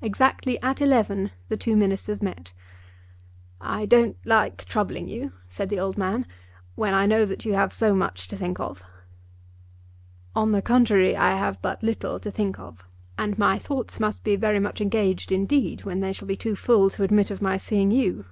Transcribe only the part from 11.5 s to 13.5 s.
but little to think of, and